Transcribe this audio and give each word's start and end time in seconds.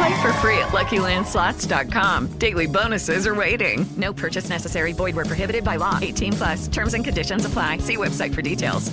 Play 0.00 0.22
for 0.22 0.32
free 0.40 0.58
at 0.58 0.68
LuckyLandSlots.com. 0.68 2.38
Daily 2.38 2.66
bonuses 2.66 3.26
are 3.26 3.34
waiting. 3.34 3.84
No 3.98 4.14
purchase 4.14 4.48
necessary. 4.48 4.94
Void 4.94 5.14
where 5.14 5.26
prohibited 5.26 5.62
by 5.62 5.76
law. 5.76 5.98
18 6.00 6.32
plus. 6.32 6.68
Terms 6.68 6.94
and 6.94 7.04
conditions 7.04 7.44
apply. 7.44 7.78
See 7.78 7.98
website 7.98 8.34
for 8.34 8.40
details. 8.40 8.90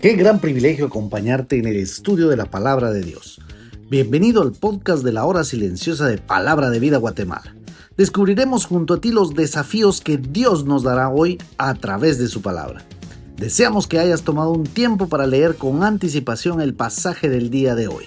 Qué 0.00 0.14
gran 0.14 0.38
privilegio 0.38 0.86
acompañarte 0.86 1.58
en 1.58 1.66
el 1.66 1.76
estudio 1.76 2.28
de 2.28 2.36
la 2.36 2.44
palabra 2.44 2.92
de 2.92 3.02
Dios. 3.02 3.40
Bienvenido 3.90 4.42
al 4.42 4.52
podcast 4.52 5.02
de 5.02 5.12
la 5.12 5.24
hora 5.24 5.44
silenciosa 5.44 6.06
de 6.08 6.18
Palabra 6.18 6.68
de 6.68 6.78
Vida 6.78 6.98
Guatemala. 6.98 7.54
Descubriremos 7.96 8.66
junto 8.66 8.92
a 8.92 9.00
ti 9.00 9.12
los 9.12 9.32
desafíos 9.34 10.02
que 10.02 10.18
Dios 10.18 10.66
nos 10.66 10.82
dará 10.82 11.08
hoy 11.08 11.38
a 11.56 11.72
través 11.72 12.18
de 12.18 12.28
su 12.28 12.42
palabra. 12.42 12.84
Deseamos 13.38 13.86
que 13.86 13.98
hayas 13.98 14.24
tomado 14.24 14.50
un 14.50 14.64
tiempo 14.64 15.08
para 15.08 15.26
leer 15.26 15.54
con 15.54 15.84
anticipación 15.84 16.60
el 16.60 16.74
pasaje 16.74 17.30
del 17.30 17.48
día 17.48 17.74
de 17.74 17.88
hoy. 17.88 18.04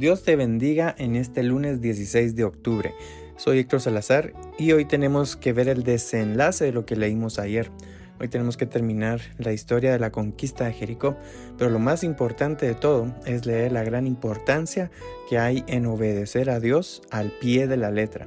Dios 0.00 0.22
te 0.22 0.34
bendiga 0.34 0.94
en 0.96 1.14
este 1.14 1.42
lunes 1.42 1.82
16 1.82 2.34
de 2.34 2.44
octubre. 2.44 2.94
Soy 3.36 3.58
Héctor 3.58 3.82
Salazar 3.82 4.32
y 4.58 4.72
hoy 4.72 4.86
tenemos 4.86 5.36
que 5.36 5.52
ver 5.52 5.68
el 5.68 5.82
desenlace 5.82 6.64
de 6.64 6.72
lo 6.72 6.86
que 6.86 6.96
leímos 6.96 7.38
ayer. 7.38 7.70
Hoy 8.18 8.28
tenemos 8.28 8.56
que 8.56 8.64
terminar 8.64 9.20
la 9.36 9.52
historia 9.52 9.92
de 9.92 9.98
la 9.98 10.10
conquista 10.10 10.64
de 10.64 10.72
Jericó, 10.72 11.18
pero 11.58 11.68
lo 11.68 11.78
más 11.80 12.02
importante 12.02 12.64
de 12.64 12.74
todo 12.74 13.14
es 13.26 13.44
leer 13.44 13.72
la 13.72 13.84
gran 13.84 14.06
importancia 14.06 14.90
que 15.28 15.36
hay 15.36 15.64
en 15.66 15.84
obedecer 15.84 16.48
a 16.48 16.60
Dios 16.60 17.02
al 17.10 17.30
pie 17.38 17.66
de 17.66 17.76
la 17.76 17.90
letra. 17.90 18.26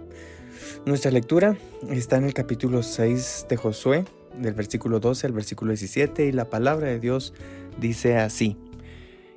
Nuestra 0.85 1.09
lectura 1.09 1.57
está 1.89 2.17
en 2.17 2.25
el 2.25 2.35
capítulo 2.35 2.83
6 2.83 3.47
de 3.49 3.57
Josué, 3.57 4.05
del 4.39 4.53
versículo 4.53 4.99
12 4.99 5.25
al 5.25 5.33
versículo 5.33 5.71
17, 5.71 6.27
y 6.27 6.33
la 6.33 6.51
palabra 6.51 6.89
de 6.89 6.99
Dios 6.99 7.33
dice 7.79 8.17
así. 8.17 8.59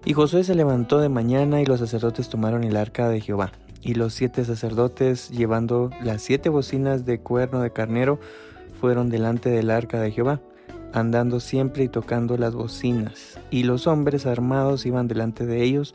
Y 0.07 0.13
Josué 0.13 0.45
se 0.45 0.55
levantó 0.55 1.01
de 1.01 1.09
mañana 1.09 1.61
y 1.61 1.67
los 1.67 1.81
sacerdotes 1.81 2.29
tomaron 2.29 2.63
el 2.63 2.77
arca 2.77 3.09
de 3.09 3.21
Jehová. 3.21 3.51
Y 3.83 3.95
los 3.95 4.15
siete 4.15 4.45
sacerdotes, 4.45 5.31
llevando 5.31 5.91
las 6.01 6.23
siete 6.23 6.49
bocinas 6.49 7.05
de 7.05 7.19
cuerno 7.19 7.61
de 7.61 7.73
carnero, 7.73 8.21
fueron 8.81 9.11
delante 9.11 9.51
del 9.51 9.69
arca 9.69 10.01
de 10.01 10.13
Jehová, 10.13 10.41
andando 10.93 11.41
siempre 11.41 11.83
y 11.83 11.89
tocando 11.89 12.39
las 12.39 12.55
bocinas. 12.55 13.41
Y 13.51 13.65
los 13.65 13.89
hombres 13.89 14.27
armados 14.27 14.87
iban 14.87 15.09
delante 15.09 15.45
de 15.45 15.65
ellos, 15.65 15.93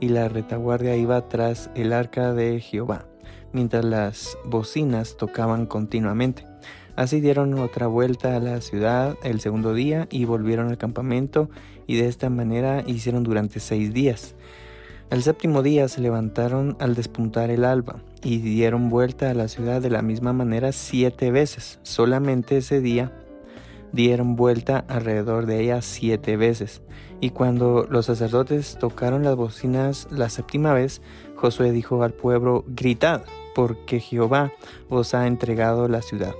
y 0.00 0.08
la 0.08 0.30
retaguardia 0.30 0.96
iba 0.96 1.28
tras 1.28 1.68
el 1.74 1.92
arca 1.92 2.32
de 2.32 2.60
Jehová, 2.60 3.04
mientras 3.52 3.84
las 3.84 4.38
bocinas 4.46 5.18
tocaban 5.18 5.66
continuamente. 5.66 6.46
Así 6.96 7.20
dieron 7.20 7.58
otra 7.58 7.86
vuelta 7.86 8.36
a 8.36 8.40
la 8.40 8.60
ciudad 8.60 9.16
el 9.22 9.40
segundo 9.40 9.74
día 9.74 10.06
y 10.10 10.24
volvieron 10.24 10.68
al 10.68 10.78
campamento 10.78 11.50
y 11.86 11.96
de 11.96 12.08
esta 12.08 12.30
manera 12.30 12.82
hicieron 12.86 13.22
durante 13.22 13.60
seis 13.60 13.92
días. 13.92 14.34
El 15.10 15.24
séptimo 15.24 15.62
día 15.62 15.88
se 15.88 16.00
levantaron 16.00 16.76
al 16.78 16.94
despuntar 16.94 17.50
el 17.50 17.64
alba 17.64 18.00
y 18.22 18.38
dieron 18.38 18.90
vuelta 18.90 19.30
a 19.30 19.34
la 19.34 19.48
ciudad 19.48 19.82
de 19.82 19.90
la 19.90 20.02
misma 20.02 20.32
manera 20.32 20.70
siete 20.70 21.32
veces. 21.32 21.80
Solamente 21.82 22.58
ese 22.58 22.80
día 22.80 23.12
dieron 23.92 24.36
vuelta 24.36 24.84
alrededor 24.88 25.46
de 25.46 25.62
ella 25.62 25.82
siete 25.82 26.36
veces. 26.36 26.82
Y 27.20 27.30
cuando 27.30 27.86
los 27.90 28.06
sacerdotes 28.06 28.78
tocaron 28.78 29.24
las 29.24 29.36
bocinas 29.36 30.06
la 30.10 30.28
séptima 30.28 30.72
vez, 30.72 31.02
Josué 31.34 31.72
dijo 31.72 32.02
al 32.02 32.12
pueblo, 32.12 32.64
gritad, 32.68 33.22
porque 33.54 34.00
Jehová 34.00 34.52
os 34.88 35.14
ha 35.14 35.26
entregado 35.26 35.88
la 35.88 36.02
ciudad. 36.02 36.34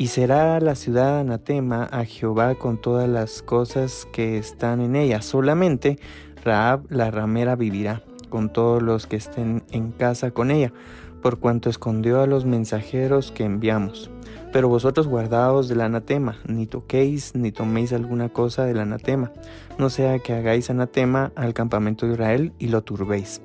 Y 0.00 0.06
será 0.06 0.58
la 0.60 0.76
ciudad 0.76 1.18
anatema 1.18 1.84
a 1.84 2.06
Jehová 2.06 2.54
con 2.54 2.80
todas 2.80 3.06
las 3.06 3.42
cosas 3.42 4.08
que 4.14 4.38
están 4.38 4.80
en 4.80 4.96
ella. 4.96 5.20
Solamente 5.20 5.98
Raab 6.42 6.86
la 6.88 7.10
ramera 7.10 7.54
vivirá, 7.54 8.02
con 8.30 8.50
todos 8.50 8.82
los 8.82 9.06
que 9.06 9.16
estén 9.16 9.62
en 9.72 9.92
casa 9.92 10.30
con 10.30 10.50
ella, 10.50 10.72
por 11.20 11.38
cuanto 11.38 11.68
escondió 11.68 12.22
a 12.22 12.26
los 12.26 12.46
mensajeros 12.46 13.30
que 13.30 13.44
enviamos. 13.44 14.10
Pero 14.54 14.70
vosotros 14.70 15.06
guardaos 15.06 15.68
del 15.68 15.82
anatema, 15.82 16.38
ni 16.46 16.66
toquéis 16.66 17.34
ni 17.34 17.52
toméis 17.52 17.92
alguna 17.92 18.30
cosa 18.30 18.64
del 18.64 18.80
anatema, 18.80 19.30
no 19.76 19.90
sea 19.90 20.18
que 20.18 20.32
hagáis 20.32 20.70
anatema 20.70 21.30
al 21.36 21.52
campamento 21.52 22.06
de 22.06 22.14
Israel 22.14 22.52
y 22.58 22.68
lo 22.68 22.80
turbéis. 22.80 23.42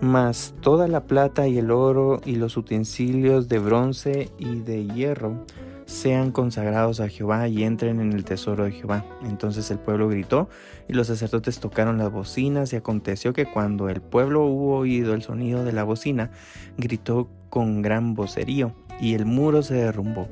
Mas 0.00 0.52
toda 0.60 0.88
la 0.88 1.04
plata 1.04 1.46
y 1.46 1.58
el 1.58 1.70
oro 1.70 2.20
y 2.24 2.34
los 2.34 2.56
utensilios 2.56 3.46
de 3.46 3.60
bronce 3.60 4.30
y 4.36 4.56
de 4.62 4.84
hierro 4.88 5.44
sean 5.86 6.32
consagrados 6.32 7.00
a 7.00 7.08
Jehová 7.08 7.48
y 7.48 7.62
entren 7.64 8.00
en 8.00 8.12
el 8.12 8.24
tesoro 8.24 8.64
de 8.64 8.72
Jehová. 8.72 9.04
Entonces 9.22 9.70
el 9.70 9.78
pueblo 9.78 10.08
gritó 10.08 10.48
y 10.88 10.92
los 10.92 11.06
sacerdotes 11.06 11.60
tocaron 11.60 11.96
las 11.96 12.12
bocinas 12.12 12.72
y 12.72 12.76
aconteció 12.76 13.32
que 13.32 13.46
cuando 13.46 13.88
el 13.88 14.02
pueblo 14.02 14.44
hubo 14.44 14.76
oído 14.76 15.14
el 15.14 15.22
sonido 15.22 15.64
de 15.64 15.72
la 15.72 15.84
bocina, 15.84 16.30
gritó 16.76 17.28
con 17.48 17.82
gran 17.82 18.14
vocerío 18.14 18.74
y 19.00 19.14
el 19.14 19.24
muro 19.24 19.62
se 19.62 19.74
derrumbó. 19.74 20.28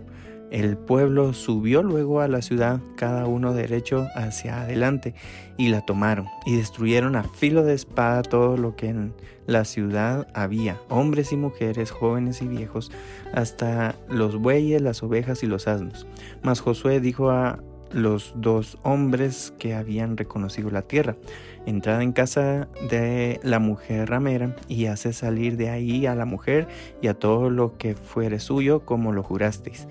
El 0.50 0.76
pueblo 0.76 1.32
subió 1.32 1.82
luego 1.82 2.20
a 2.20 2.28
la 2.28 2.42
ciudad, 2.42 2.80
cada 2.96 3.26
uno 3.26 3.52
derecho 3.52 4.06
hacia 4.14 4.62
adelante, 4.62 5.14
y 5.56 5.68
la 5.68 5.80
tomaron, 5.80 6.26
y 6.46 6.56
destruyeron 6.56 7.16
a 7.16 7.24
filo 7.24 7.64
de 7.64 7.74
espada 7.74 8.22
todo 8.22 8.56
lo 8.56 8.76
que 8.76 8.88
en 8.88 9.14
la 9.46 9.64
ciudad 9.64 10.28
había, 10.32 10.80
hombres 10.88 11.32
y 11.32 11.36
mujeres, 11.36 11.90
jóvenes 11.90 12.40
y 12.40 12.46
viejos, 12.48 12.92
hasta 13.32 13.96
los 14.08 14.36
bueyes, 14.36 14.80
las 14.80 15.02
ovejas 15.02 15.42
y 15.42 15.46
los 15.46 15.66
asnos. 15.66 16.06
Mas 16.42 16.60
Josué 16.60 17.00
dijo 17.00 17.30
a 17.30 17.58
los 17.94 18.32
dos 18.36 18.78
hombres 18.82 19.54
que 19.58 19.74
habían 19.74 20.16
reconocido 20.16 20.70
la 20.70 20.82
tierra, 20.82 21.16
entrad 21.64 22.02
en 22.02 22.12
casa 22.12 22.68
de 22.90 23.40
la 23.42 23.60
mujer 23.60 24.10
ramera 24.10 24.56
y 24.68 24.86
hace 24.86 25.12
salir 25.12 25.56
de 25.56 25.70
ahí 25.70 26.06
a 26.06 26.14
la 26.14 26.24
mujer 26.24 26.66
y 27.00 27.06
a 27.06 27.14
todo 27.14 27.50
lo 27.50 27.78
que 27.78 27.94
fuere 27.94 28.40
suyo 28.40 28.84
como 28.84 29.12
lo 29.12 29.22
jurasteis. 29.22 29.86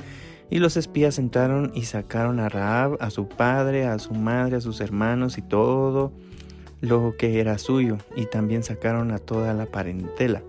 Y 0.53 0.59
los 0.59 0.77
espías 0.77 1.17
entraron 1.17 1.71
y 1.73 1.85
sacaron 1.85 2.39
a 2.39 2.47
Raab, 2.47 2.97
a 2.99 3.09
su 3.09 3.27
padre, 3.27 3.87
a 3.87 3.97
su 3.97 4.13
madre, 4.13 4.57
a 4.57 4.61
sus 4.61 4.81
hermanos 4.81 5.39
y 5.39 5.41
todo 5.41 6.13
lo 6.79 7.17
que 7.17 7.39
era 7.39 7.57
suyo, 7.57 7.97
y 8.15 8.27
también 8.27 8.61
sacaron 8.61 9.09
a 9.09 9.17
toda 9.17 9.55
la 9.55 9.65
parentela, 9.65 10.43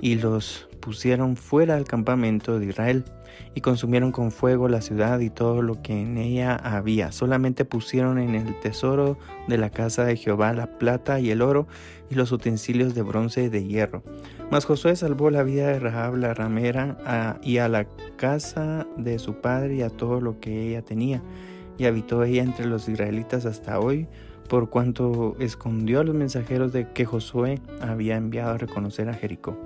y 0.00 0.14
los 0.14 0.66
pusieron 0.80 1.36
fuera 1.36 1.74
del 1.76 1.84
campamento 1.84 2.58
de 2.58 2.66
Israel. 2.66 3.04
y 3.54 3.62
consumieron 3.62 4.12
con 4.12 4.30
fuego 4.30 4.68
la 4.68 4.80
ciudad 4.80 5.18
y 5.20 5.30
todo 5.30 5.62
lo 5.62 5.82
que 5.82 6.00
en 6.00 6.18
ella 6.18 6.54
había. 6.54 7.10
Solamente 7.10 7.64
pusieron 7.64 8.18
en 8.18 8.34
el 8.34 8.58
tesoro 8.60 9.18
de 9.48 9.58
la 9.58 9.70
casa 9.70 10.04
de 10.04 10.16
Jehová 10.16 10.52
la 10.52 10.78
plata 10.78 11.20
y 11.20 11.30
el 11.30 11.42
oro 11.42 11.66
y 12.10 12.14
los 12.14 12.32
utensilios 12.32 12.94
de 12.94 13.02
bronce 13.02 13.44
y 13.44 13.48
de 13.48 13.64
hierro. 13.64 14.02
Mas 14.50 14.64
Josué 14.64 14.94
salvó 14.96 15.30
la 15.30 15.42
vida 15.42 15.68
de 15.68 15.78
Rahab 15.78 16.16
la 16.16 16.34
ramera 16.34 17.38
y 17.42 17.58
a 17.58 17.68
la 17.68 17.86
casa 18.16 18.86
de 18.96 19.18
su 19.18 19.34
padre 19.34 19.76
y 19.76 19.82
a 19.82 19.90
todo 19.90 20.20
lo 20.20 20.38
que 20.40 20.68
ella 20.68 20.82
tenía. 20.82 21.22
Y 21.78 21.86
habitó 21.86 22.22
ella 22.22 22.42
entre 22.42 22.66
los 22.66 22.88
israelitas 22.88 23.46
hasta 23.46 23.80
hoy, 23.80 24.06
por 24.48 24.68
cuanto 24.68 25.36
escondió 25.38 26.00
a 26.00 26.04
los 26.04 26.14
mensajeros 26.14 26.72
de 26.72 26.92
que 26.92 27.04
Josué 27.04 27.60
había 27.80 28.16
enviado 28.16 28.52
a 28.52 28.58
reconocer 28.58 29.08
a 29.08 29.14
Jericó. 29.14 29.56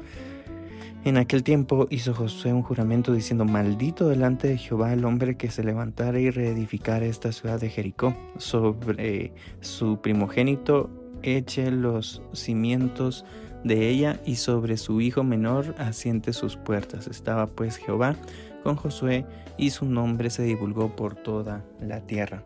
En 1.05 1.19
aquel 1.19 1.43
tiempo 1.43 1.87
hizo 1.91 2.15
Josué 2.15 2.55
un 2.55 2.63
juramento 2.63 3.13
diciendo, 3.13 3.45
maldito 3.45 4.09
delante 4.09 4.49
de 4.49 4.57
Jehová 4.57 4.95
el 4.95 5.05
hombre 5.05 5.37
que 5.37 5.51
se 5.51 5.63
levantara 5.63 6.19
y 6.19 6.31
reedificara 6.31 7.05
esta 7.05 7.31
ciudad 7.31 7.61
de 7.61 7.69
Jericó. 7.69 8.17
Sobre 8.39 9.35
su 9.61 10.01
primogénito 10.01 10.89
eche 11.23 11.71
los 11.71 12.23
cimientos 12.33 13.27
de 13.65 13.91
ella 13.91 14.19
y 14.25 14.37
sobre 14.37 14.79
su 14.79 15.03
hijo 15.03 15.25
menor 15.25 15.75
asiente 15.77 16.33
sus 16.33 16.57
puertas. 16.57 17.07
Estaba 17.07 17.49
pues 17.49 17.77
Jehová 17.77 18.17
con 18.63 18.77
Josué 18.77 19.27
y 19.59 19.71
su 19.71 19.85
nombre 19.85 20.31
se 20.31 20.43
divulgó 20.43 20.97
por 20.97 21.17
toda 21.17 21.67
la 21.83 22.01
tierra. 22.01 22.43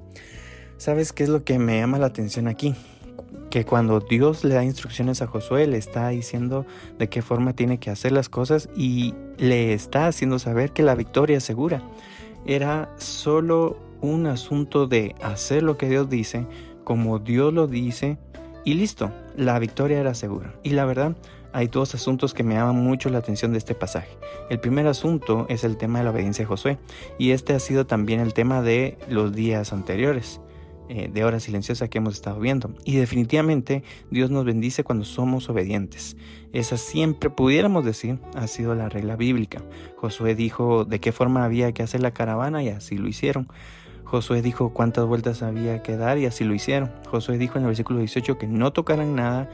¿Sabes 0.78 1.12
qué 1.12 1.22
es 1.22 1.28
lo 1.28 1.44
que 1.44 1.60
me 1.60 1.78
llama 1.78 2.00
la 2.00 2.06
atención 2.06 2.48
aquí? 2.48 2.74
Que 3.50 3.64
cuando 3.64 4.00
Dios 4.00 4.44
le 4.44 4.54
da 4.54 4.64
instrucciones 4.64 5.22
a 5.22 5.26
Josué, 5.26 5.66
le 5.66 5.78
está 5.78 6.08
diciendo 6.08 6.66
de 6.98 7.08
qué 7.08 7.22
forma 7.22 7.54
tiene 7.54 7.78
que 7.78 7.90
hacer 7.90 8.12
las 8.12 8.28
cosas 8.28 8.68
y 8.76 9.14
le 9.38 9.72
está 9.72 10.06
haciendo 10.06 10.38
saber 10.38 10.72
que 10.72 10.82
la 10.82 10.94
victoria 10.94 11.38
es 11.38 11.44
segura. 11.44 11.82
Era 12.46 12.90
solo 12.98 13.78
un 14.00 14.26
asunto 14.26 14.86
de 14.86 15.14
hacer 15.22 15.62
lo 15.62 15.76
que 15.76 15.88
Dios 15.88 16.08
dice, 16.08 16.46
como 16.84 17.18
Dios 17.18 17.52
lo 17.52 17.66
dice, 17.66 18.18
y 18.64 18.74
listo, 18.74 19.10
la 19.36 19.58
victoria 19.58 20.00
era 20.00 20.14
segura. 20.14 20.54
Y 20.62 20.70
la 20.70 20.84
verdad, 20.84 21.16
hay 21.52 21.68
dos 21.68 21.94
asuntos 21.94 22.34
que 22.34 22.42
me 22.42 22.54
llaman 22.54 22.76
mucho 22.76 23.08
la 23.08 23.18
atención 23.18 23.52
de 23.52 23.58
este 23.58 23.74
pasaje. 23.74 24.10
El 24.50 24.60
primer 24.60 24.86
asunto 24.86 25.46
es 25.48 25.64
el 25.64 25.76
tema 25.76 25.98
de 25.98 26.04
la 26.04 26.10
obediencia 26.10 26.42
de 26.42 26.48
Josué, 26.48 26.78
y 27.18 27.30
este 27.30 27.54
ha 27.54 27.60
sido 27.60 27.86
también 27.86 28.20
el 28.20 28.34
tema 28.34 28.62
de 28.62 28.98
los 29.08 29.32
días 29.32 29.72
anteriores. 29.72 30.40
Eh, 30.90 31.10
de 31.12 31.22
hora 31.22 31.38
silenciosa 31.38 31.88
que 31.88 31.98
hemos 31.98 32.14
estado 32.14 32.40
viendo. 32.40 32.70
Y 32.84 32.96
definitivamente 32.96 33.82
Dios 34.10 34.30
nos 34.30 34.46
bendice 34.46 34.84
cuando 34.84 35.04
somos 35.04 35.50
obedientes. 35.50 36.16
Esa 36.54 36.78
siempre 36.78 37.28
pudiéramos 37.28 37.84
decir 37.84 38.18
ha 38.34 38.46
sido 38.46 38.74
la 38.74 38.88
regla 38.88 39.14
bíblica. 39.14 39.62
Josué 39.96 40.34
dijo 40.34 40.86
de 40.86 40.98
qué 40.98 41.12
forma 41.12 41.44
había 41.44 41.72
que 41.72 41.82
hacer 41.82 42.00
la 42.00 42.12
caravana 42.12 42.62
y 42.62 42.70
así 42.70 42.96
lo 42.96 43.06
hicieron. 43.06 43.48
Josué 44.04 44.40
dijo 44.40 44.72
cuántas 44.72 45.04
vueltas 45.04 45.42
había 45.42 45.82
que 45.82 45.98
dar 45.98 46.16
y 46.16 46.24
así 46.24 46.44
lo 46.44 46.54
hicieron. 46.54 46.90
Josué 47.10 47.36
dijo 47.36 47.58
en 47.58 47.64
el 47.64 47.68
versículo 47.68 47.98
18 47.98 48.38
que 48.38 48.46
no 48.46 48.72
tocaran 48.72 49.14
nada 49.14 49.50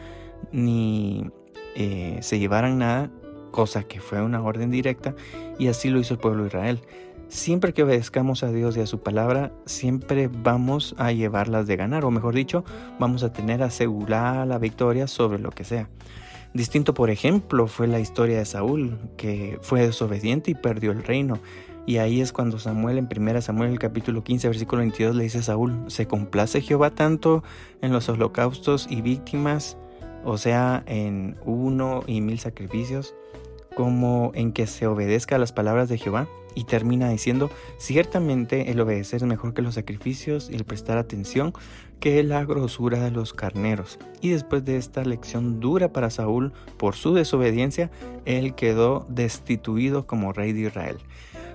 ni 0.53 1.33
eh, 1.75 2.19
se 2.21 2.39
llevaran 2.39 2.79
nada, 2.79 3.11
cosa 3.51 3.83
que 3.83 4.01
fue 4.01 4.23
una 4.23 4.41
orden 4.41 4.71
directa, 4.71 5.15
y 5.59 5.67
así 5.67 5.91
lo 5.91 5.99
hizo 5.99 6.15
el 6.15 6.21
pueblo 6.21 6.45
de 6.45 6.49
Israel. 6.49 6.81
Siempre 7.29 7.73
que 7.73 7.83
obedezcamos 7.83 8.43
a 8.43 8.53
Dios 8.53 8.77
y 8.77 8.81
a 8.81 8.87
su 8.87 9.01
palabra, 9.01 9.53
siempre 9.67 10.29
vamos 10.29 10.95
a 10.99 11.13
llevarlas 11.13 11.67
de 11.67 11.77
ganar, 11.77 12.05
o 12.05 12.11
mejor 12.11 12.35
dicho, 12.35 12.65
vamos 12.99 13.23
a 13.23 13.33
tener 13.33 13.63
asegurada 13.63 14.47
la 14.47 14.59
victoria 14.59 15.07
sobre 15.07 15.39
lo 15.39 15.51
que 15.51 15.65
sea. 15.65 15.89
Distinto, 16.55 16.95
por 16.95 17.11
ejemplo, 17.11 17.67
fue 17.67 17.89
la 17.89 17.99
historia 17.99 18.39
de 18.39 18.45
Saúl, 18.45 18.97
que 19.17 19.59
fue 19.63 19.81
desobediente 19.81 20.53
y 20.53 20.55
perdió 20.55 20.93
el 20.93 21.03
reino. 21.03 21.41
Y 21.87 21.97
ahí 21.97 22.21
es 22.21 22.33
cuando 22.33 22.59
Samuel, 22.61 22.97
en 22.99 23.09
1 23.15 23.43
Samuel, 23.43 23.73
el 23.73 23.79
capítulo 23.81 24.23
15, 24.23 24.49
versículo 24.49 24.81
22, 24.81 25.17
le 25.17 25.25
dice 25.25 25.39
a 25.39 25.43
Saúl, 25.43 25.85
¿se 25.89 26.07
complace 26.07 26.61
Jehová 26.61 26.91
tanto 26.91 27.43
en 27.83 27.93
los 27.93 28.09
holocaustos 28.09 28.87
y 28.89 29.03
víctimas, 29.03 29.77
o 30.25 30.39
sea, 30.39 30.85
en 30.87 31.37
uno 31.45 32.05
y 32.07 32.21
mil 32.21 32.39
sacrificios, 32.39 33.15
como 33.77 34.33
en 34.35 34.53
que 34.53 34.67
se 34.67 34.87
obedezca 34.87 35.37
a 35.37 35.39
las 35.39 35.53
palabras 35.53 35.89
de 35.89 35.99
Jehová? 35.99 36.29
y 36.55 36.65
termina 36.65 37.09
diciendo, 37.09 37.51
ciertamente 37.79 38.71
el 38.71 38.81
obedecer 38.81 39.23
es 39.23 39.27
mejor 39.29 39.55
que 39.55 39.63
los 39.63 39.75
sacrificios 39.75 40.49
y 40.51 40.55
el 40.55 40.65
prestar 40.65 40.99
atención 40.99 41.53
que 42.01 42.23
la 42.23 42.45
grosura 42.45 43.01
de 43.01 43.11
los 43.11 43.33
carneros. 43.33 43.99
Y 44.21 44.31
después 44.31 44.65
de 44.65 44.77
esta 44.77 45.05
lección 45.05 45.61
dura 45.61 45.93
para 45.93 46.11
Saúl 46.11 46.53
por 46.77 46.95
su 46.95 47.15
desobediencia, 47.15 47.91
él 48.25 48.55
quedó 48.55 49.07
destituido 49.09 50.07
como 50.07 50.33
rey 50.33 50.53
de 50.53 50.69
Israel. 50.69 50.99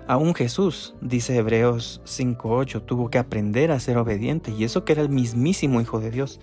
Aún 0.07 0.33
Jesús, 0.33 0.95
dice 1.01 1.35
Hebreos 1.35 2.01
5.8, 2.05 2.83
tuvo 2.83 3.11
que 3.11 3.19
aprender 3.19 3.71
a 3.71 3.79
ser 3.79 3.97
obediente 3.97 4.51
y 4.51 4.63
eso 4.63 4.83
que 4.83 4.93
era 4.93 5.03
el 5.03 5.09
mismísimo 5.09 5.81
Hijo 5.81 5.99
de 5.99 6.09
Dios, 6.09 6.39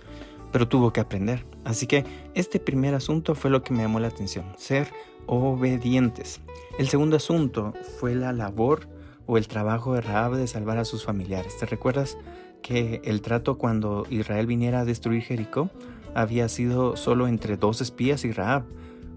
pero 0.51 0.67
tuvo 0.67 0.93
que 0.93 0.99
aprender. 0.99 1.45
Así 1.63 1.87
que 1.87 2.05
este 2.33 2.59
primer 2.59 2.93
asunto 2.93 3.35
fue 3.35 3.51
lo 3.51 3.63
que 3.63 3.73
me 3.73 3.83
llamó 3.83 3.99
la 3.99 4.07
atención, 4.07 4.45
ser 4.57 4.91
obedientes. 5.25 6.41
El 6.79 6.87
segundo 6.87 7.17
asunto 7.17 7.73
fue 7.99 8.15
la 8.15 8.33
labor 8.33 8.87
o 9.25 9.37
el 9.37 9.47
trabajo 9.47 9.93
de 9.93 10.01
Rahab 10.01 10.35
de 10.35 10.47
salvar 10.47 10.77
a 10.77 10.85
sus 10.85 11.03
familiares. 11.03 11.57
¿Te 11.57 11.65
recuerdas 11.65 12.17
que 12.61 13.01
el 13.03 13.21
trato 13.21 13.57
cuando 13.57 14.05
Israel 14.09 14.47
viniera 14.47 14.79
a 14.79 14.85
destruir 14.85 15.21
Jericó 15.21 15.69
había 16.15 16.49
sido 16.49 16.95
solo 16.95 17.27
entre 17.27 17.57
dos 17.57 17.81
espías 17.81 18.25
y 18.25 18.31
Rahab? 18.31 18.63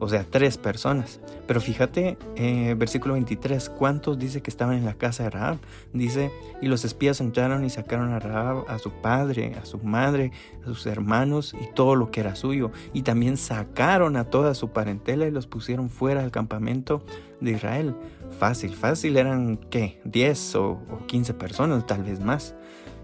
O 0.01 0.09
sea, 0.09 0.25
tres 0.29 0.57
personas. 0.59 1.21
Pero 1.47 1.61
fíjate, 1.61 2.17
eh, 2.35 2.75
versículo 2.77 3.15
23, 3.15 3.69
¿cuántos 3.71 4.19
dice 4.19 4.41
que 4.41 4.51
estaban 4.51 4.77
en 4.77 4.85
la 4.87 4.95
casa 4.95 5.25
de 5.25 5.31
Rahab? 5.31 5.59
Dice, 5.93 6.33
y 6.63 6.67
los 6.67 6.85
espías 6.85 7.21
entraron 7.21 7.65
y 7.65 7.71
sacaron 7.71 8.13
a 8.13 8.19
Rahab, 8.19 8.65
a 8.69 8.79
su 8.79 8.91
padre, 8.91 9.55
a 9.61 9.67
su 9.67 9.79
madre, 9.79 10.33
a 10.63 10.67
sus 10.67 10.87
hermanos 10.87 11.55
y 11.55 11.73
todo 11.75 11.95
lo 11.95 12.11
que 12.11 12.21
era 12.21 12.35
suyo. 12.35 12.73
Y 12.95 13.03
también 13.03 13.37
sacaron 13.37 14.17
a 14.17 14.25
toda 14.25 14.55
su 14.55 14.71
parentela 14.71 15.27
y 15.27 15.31
los 15.31 15.47
pusieron 15.47 15.91
fuera 15.91 16.23
del 16.23 16.31
campamento 16.31 17.05
de 17.41 17.53
Israel. 17.53 17.95
Fácil, 18.39 18.75
fácil 18.75 19.19
eran, 19.19 19.59
¿qué? 19.71 20.01
10 20.05 20.55
o, 20.57 20.71
o 20.91 21.07
15 21.07 21.35
personas, 21.35 21.87
tal 21.87 22.05
vez 22.05 22.21
más. 22.21 22.55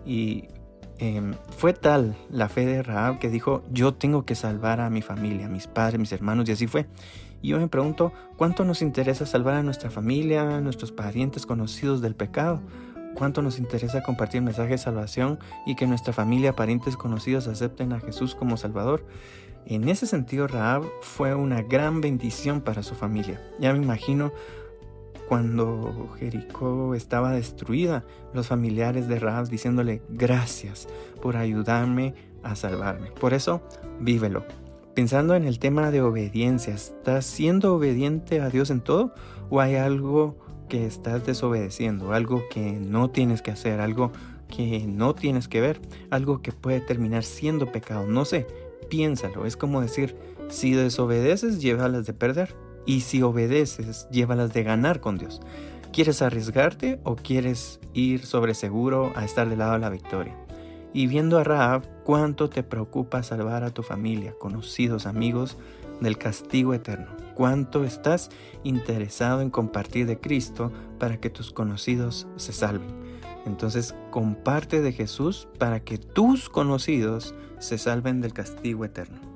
Y 0.06 0.48
Em, 0.98 1.34
fue 1.56 1.74
tal 1.74 2.16
la 2.30 2.48
fe 2.48 2.64
de 2.64 2.82
Rahab 2.82 3.18
que 3.18 3.28
dijo, 3.28 3.62
yo 3.70 3.94
tengo 3.94 4.24
que 4.24 4.34
salvar 4.34 4.80
a 4.80 4.88
mi 4.88 5.02
familia, 5.02 5.46
a 5.46 5.48
mis 5.50 5.66
padres, 5.66 6.00
mis 6.00 6.12
hermanos, 6.12 6.48
y 6.48 6.52
así 6.52 6.66
fue. 6.66 6.86
Y 7.42 7.48
yo 7.48 7.58
me 7.58 7.68
pregunto, 7.68 8.12
¿cuánto 8.36 8.64
nos 8.64 8.80
interesa 8.80 9.26
salvar 9.26 9.54
a 9.56 9.62
nuestra 9.62 9.90
familia, 9.90 10.56
a 10.56 10.60
nuestros 10.60 10.92
parientes 10.92 11.44
conocidos 11.44 12.00
del 12.00 12.14
pecado? 12.14 12.60
¿Cuánto 13.14 13.40
nos 13.42 13.58
interesa 13.58 14.02
compartir 14.02 14.38
el 14.38 14.44
mensaje 14.44 14.70
de 14.70 14.78
salvación 14.78 15.38
y 15.64 15.74
que 15.74 15.86
nuestra 15.86 16.12
familia, 16.12 16.54
parientes 16.54 16.96
conocidos 16.96 17.46
acepten 17.46 17.92
a 17.92 18.00
Jesús 18.00 18.34
como 18.34 18.56
Salvador? 18.56 19.06
En 19.64 19.88
ese 19.88 20.06
sentido, 20.06 20.46
Rahab 20.46 20.84
fue 21.02 21.34
una 21.34 21.62
gran 21.62 22.00
bendición 22.00 22.60
para 22.60 22.82
su 22.82 22.94
familia. 22.94 23.42
Ya 23.58 23.72
me 23.72 23.82
imagino 23.82 24.32
cuando 25.28 26.08
Jericó 26.18 26.94
estaba 26.94 27.32
destruida, 27.32 28.04
los 28.32 28.46
familiares 28.48 29.08
de 29.08 29.18
Rahab 29.18 29.48
diciéndole 29.48 30.02
gracias 30.08 30.88
por 31.20 31.36
ayudarme 31.36 32.14
a 32.42 32.54
salvarme. 32.54 33.10
Por 33.10 33.34
eso, 33.34 33.60
vívelo. 34.00 34.44
Pensando 34.94 35.34
en 35.34 35.44
el 35.44 35.58
tema 35.58 35.90
de 35.90 36.00
obediencia, 36.00 36.74
¿estás 36.74 37.26
siendo 37.26 37.74
obediente 37.74 38.40
a 38.40 38.48
Dios 38.48 38.70
en 38.70 38.80
todo 38.80 39.12
o 39.50 39.60
hay 39.60 39.74
algo 39.74 40.38
que 40.68 40.86
estás 40.86 41.26
desobedeciendo, 41.26 42.12
algo 42.12 42.42
que 42.48 42.72
no 42.72 43.10
tienes 43.10 43.42
que 43.42 43.50
hacer, 43.50 43.80
algo 43.80 44.12
que 44.48 44.86
no 44.86 45.14
tienes 45.14 45.48
que 45.48 45.60
ver, 45.60 45.80
algo 46.10 46.40
que 46.40 46.52
puede 46.52 46.80
terminar 46.80 47.24
siendo 47.24 47.70
pecado? 47.72 48.06
No 48.06 48.24
sé, 48.24 48.46
piénsalo. 48.88 49.44
Es 49.44 49.56
como 49.56 49.80
decir, 49.80 50.16
si 50.48 50.72
desobedeces, 50.72 51.60
llévalas 51.60 52.06
de 52.06 52.12
perder 52.12 52.54
y 52.86 53.00
si 53.00 53.20
obedeces, 53.22 54.08
llévalas 54.10 54.52
de 54.54 54.62
ganar 54.62 55.00
con 55.00 55.18
Dios. 55.18 55.42
¿Quieres 55.92 56.22
arriesgarte 56.22 57.00
o 57.04 57.16
quieres 57.16 57.80
ir 57.92 58.24
sobre 58.24 58.54
seguro 58.54 59.12
a 59.16 59.24
estar 59.24 59.48
del 59.48 59.58
lado 59.58 59.72
de 59.72 59.78
la 59.80 59.90
victoria? 59.90 60.36
Y 60.92 61.08
viendo 61.08 61.38
a 61.38 61.44
Rahab, 61.44 61.82
¿cuánto 62.04 62.48
te 62.48 62.62
preocupa 62.62 63.22
salvar 63.22 63.64
a 63.64 63.70
tu 63.70 63.82
familia, 63.82 64.34
conocidos, 64.38 65.06
amigos 65.06 65.56
del 66.00 66.16
castigo 66.16 66.72
eterno? 66.72 67.08
¿Cuánto 67.34 67.84
estás 67.84 68.30
interesado 68.64 69.42
en 69.42 69.50
compartir 69.50 70.06
de 70.06 70.18
Cristo 70.18 70.72
para 70.98 71.18
que 71.18 71.28
tus 71.28 71.50
conocidos 71.50 72.26
se 72.36 72.52
salven? 72.52 72.88
Entonces, 73.44 73.94
comparte 74.10 74.80
de 74.80 74.92
Jesús 74.92 75.48
para 75.58 75.80
que 75.80 75.98
tus 75.98 76.48
conocidos 76.48 77.34
se 77.58 77.78
salven 77.78 78.20
del 78.20 78.32
castigo 78.32 78.84
eterno. 78.84 79.35